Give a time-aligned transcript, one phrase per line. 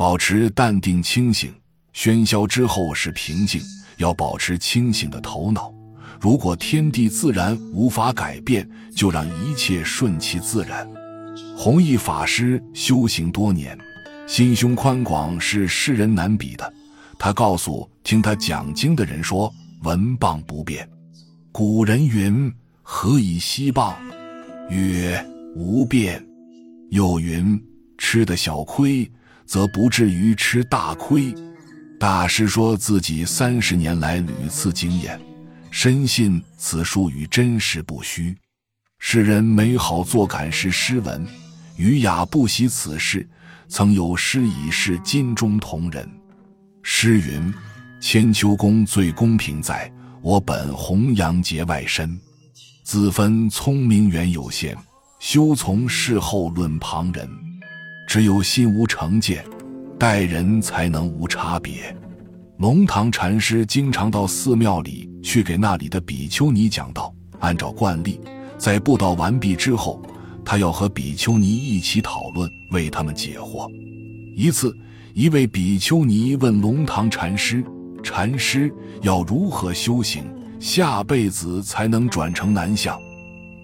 [0.00, 1.52] 保持淡定清醒。
[1.92, 3.60] 喧嚣之后是平静，
[3.98, 5.70] 要保持清醒的头脑。
[6.18, 8.66] 如果天地自然无法改变，
[8.96, 10.90] 就让一切顺其自然。
[11.54, 13.78] 弘一法师修行多年，
[14.26, 16.72] 心胸宽广是世人难比的。
[17.18, 19.52] 他告诉听他讲经的人说
[19.84, 20.88] ：“文谤不变。
[21.52, 23.92] 古人云：‘何以息谤？’
[24.70, 25.22] 曰
[25.54, 26.26] ：‘无变。’
[26.88, 27.62] 又云
[27.98, 29.06] ：‘吃的小亏，
[29.50, 31.34] 则不至于吃大亏。’
[31.98, 35.20] 大师说自己三十年来屡次经验，
[35.72, 38.32] 深信此术与真实不虚。
[39.00, 41.26] 世人美好作感是诗文，
[41.76, 43.28] 余雅不喜此事。
[43.66, 46.08] 曾有诗以示金钟同人。
[46.84, 47.52] 诗云
[48.00, 49.92] ：“千秋功最公平，在
[50.22, 52.16] 我本弘扬节外身。
[52.84, 54.76] 自分聪明远有限，
[55.18, 57.28] 休从事后论旁人。
[58.10, 59.44] 只有心无成见。”
[59.96, 61.94] 待人才能无差别。
[62.58, 67.14] 龙堂禅师经常到寺庙里去给那里的比丘尼讲道。
[67.38, 68.18] 按照惯例，
[68.58, 70.02] 在布道完毕之后，
[70.44, 73.70] 他要和比丘尼一起讨论，为他们解惑。
[74.34, 74.74] 一次，
[75.14, 77.62] 一位比丘尼问龙堂禅师
[78.02, 80.24] ：“禅师要如何修行，
[80.58, 82.98] 下辈子才能转成男相？”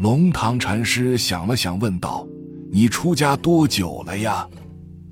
[0.00, 2.26] 龙堂禅师想了想，问道
[2.74, 4.48] ：“你出家多久了呀？”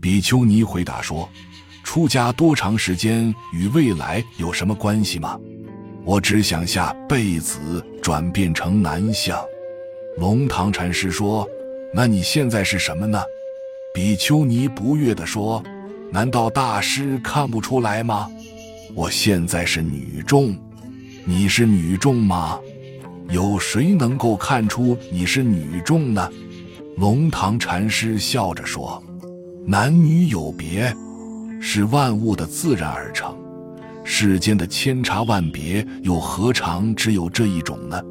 [0.00, 1.28] 比丘尼回答说
[1.84, 5.38] ：“出家多长时间与未来有什么关系吗？
[6.02, 9.38] 我只想下辈子转变成男相。”
[10.16, 11.46] 龙堂禅师说
[11.92, 13.20] ：“那你现在是什么呢？”
[13.92, 15.62] 比丘尼不悦地说
[16.10, 18.26] ：“难道大师看不出来吗？
[18.94, 20.56] 我现在是女众，
[21.26, 22.58] 你是女众吗？
[23.28, 26.26] 有谁能够看出你是女众呢？”
[26.96, 29.02] 龙堂禅师笑着说。
[29.66, 30.92] 男女有别，
[31.60, 33.36] 是万物的自然而成。
[34.02, 38.02] 世间的千差万别，又何尝只有这一种呢？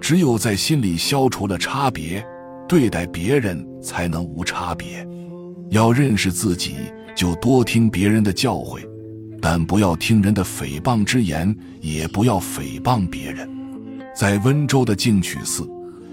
[0.00, 2.24] 只有在心里消除了差别，
[2.68, 5.06] 对待别人才能无差别。
[5.70, 6.76] 要认识自己，
[7.16, 8.80] 就多听别人的教诲，
[9.40, 13.48] 但不要听人的诽谤之言，也不要诽谤别人。
[14.14, 15.68] 在温州的净曲寺。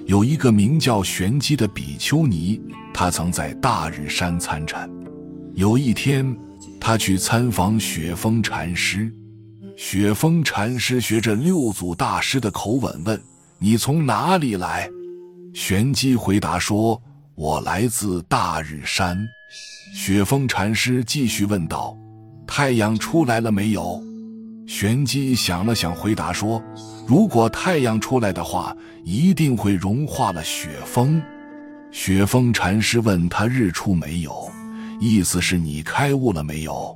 [0.10, 2.60] 有一个名叫玄机的比丘尼，
[2.92, 4.90] 他曾在大日山参禅。
[5.54, 6.36] 有一天，
[6.82, 9.14] 他去参访雪峰禅师。
[9.78, 13.22] 雪峰禅师学着六祖大师的口吻问
[13.62, 14.90] ：“你从哪里来？”
[15.54, 17.00] 玄机回答说
[17.38, 19.16] ：“我来自大日山。”
[19.94, 21.96] 雪峰禅师继续问道
[22.48, 24.04] ：“太阳出来了没有？”
[24.70, 26.64] 玄机想了想，回答说
[27.08, 31.20] ：“如果太阳出来的话，一定会融化了雪峰。”
[31.92, 34.32] 雪峰禅师问他：“日出没有？”
[35.02, 36.96] 意思是你开悟了没有？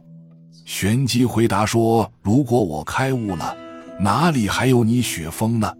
[0.66, 3.58] 玄机回答说：“如果我开悟了，
[4.00, 5.74] 哪里还有你雪峰呢？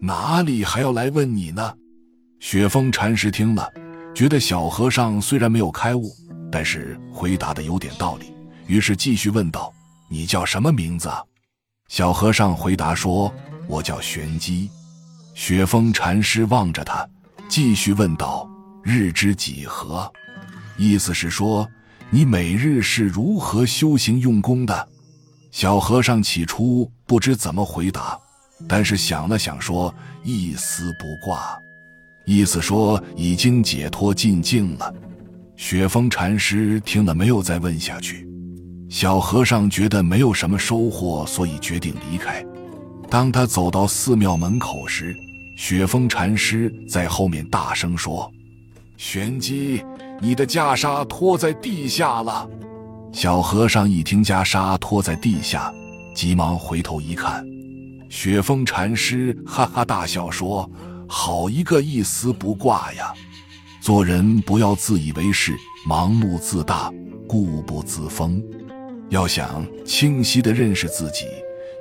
[0.00, 1.74] 哪里还要来问你呢？”
[2.38, 3.68] 雪峰禅师听了，
[4.14, 6.12] 觉得小和尚虽然没有开悟，
[6.48, 8.32] 但是回答的有点道理，
[8.68, 9.74] 于是继续问道。
[10.14, 11.10] 你叫什么名字？
[11.88, 13.34] 小和尚回答说
[13.66, 14.70] ：“我叫玄机。”
[15.34, 17.04] 雪峰禅师望着他，
[17.48, 18.48] 继续问道
[18.84, 20.08] ：“日之几何？”
[20.78, 21.68] 意思是说，
[22.10, 24.88] 你每日是如何修行用功的？
[25.50, 28.16] 小和尚起初不知怎么回答，
[28.68, 29.92] 但是想了想说
[30.22, 31.60] ：“一丝不挂。”
[32.24, 34.94] 意思说已经解脱尽境了。
[35.56, 38.32] 雪峰禅师听了，没有再问下去。
[38.94, 42.46] 小和尚觉得没有什么收获，所以决定离开。
[43.10, 45.12] 当他走到寺庙门口时，
[45.56, 48.30] 雪峰禅师在后面大声说
[48.96, 49.84] ：“玄机，
[50.20, 52.48] 你的袈裟拖在地下了。”
[53.10, 55.74] 小和尚一听袈裟拖在地下，
[56.14, 57.44] 急忙回头一看，
[58.08, 60.70] 雪峰禅师哈哈大笑说
[61.10, 63.12] ：“好一个一丝不挂呀！
[63.80, 65.52] 做人不要自以为是，
[65.84, 66.92] 盲目自大，
[67.26, 68.40] 固步自封。”
[69.10, 71.26] 要想清晰的认识自己，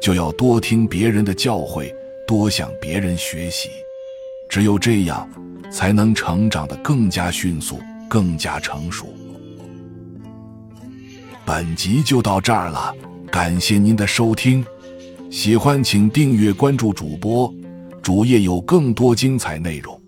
[0.01, 1.93] 就要多听别人的教诲，
[2.27, 3.69] 多向别人学习。
[4.49, 5.27] 只有这样，
[5.71, 9.11] 才能成长得更加迅速，更加成熟。
[11.45, 12.93] 本集就到这儿了，
[13.31, 14.63] 感谢您的收听。
[15.31, 17.51] 喜欢请订阅关注主播，
[18.01, 20.02] 主页有更多精彩内容。